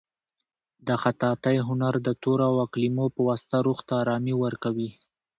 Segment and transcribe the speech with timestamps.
[0.87, 4.89] د خطاطۍ هنر د تورو او کلیمو په واسطه روح ته ارامي ورکوي.